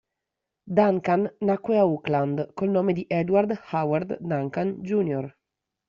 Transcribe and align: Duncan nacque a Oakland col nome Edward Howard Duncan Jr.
Duncan 0.79 1.27
nacque 1.41 1.77
a 1.77 1.85
Oakland 1.85 2.37
col 2.57 2.69
nome 2.77 2.91
Edward 3.21 3.51
Howard 3.71 4.17
Duncan 4.19 4.69
Jr. 4.81 5.25